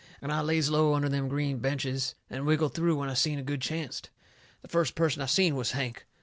[0.19, 3.43] And I lays low under them green benches and wiggled through when I seen a
[3.43, 4.09] good chancet.
[4.63, 6.07] The first person I seen was Hank.